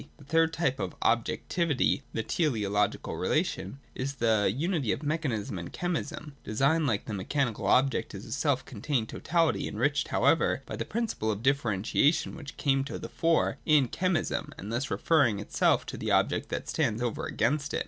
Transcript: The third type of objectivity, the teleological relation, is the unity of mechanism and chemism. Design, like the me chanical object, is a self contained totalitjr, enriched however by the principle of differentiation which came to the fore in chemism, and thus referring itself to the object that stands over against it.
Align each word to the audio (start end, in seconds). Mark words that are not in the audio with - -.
The 0.17 0.23
third 0.25 0.51
type 0.51 0.79
of 0.79 0.95
objectivity, 1.03 2.01
the 2.11 2.23
teleological 2.23 3.17
relation, 3.17 3.77
is 3.93 4.15
the 4.15 4.51
unity 4.51 4.91
of 4.91 5.03
mechanism 5.03 5.59
and 5.59 5.71
chemism. 5.71 6.31
Design, 6.43 6.87
like 6.87 7.05
the 7.05 7.13
me 7.13 7.23
chanical 7.23 7.67
object, 7.67 8.15
is 8.15 8.25
a 8.25 8.31
self 8.31 8.65
contained 8.65 9.09
totalitjr, 9.09 9.67
enriched 9.69 10.07
however 10.07 10.63
by 10.65 10.75
the 10.75 10.85
principle 10.85 11.29
of 11.29 11.43
differentiation 11.43 12.35
which 12.35 12.57
came 12.57 12.83
to 12.85 12.97
the 12.97 13.09
fore 13.09 13.59
in 13.63 13.89
chemism, 13.89 14.49
and 14.57 14.71
thus 14.73 14.89
referring 14.89 15.37
itself 15.37 15.85
to 15.85 15.97
the 15.97 16.09
object 16.09 16.49
that 16.49 16.67
stands 16.67 17.03
over 17.03 17.27
against 17.27 17.71
it. 17.71 17.79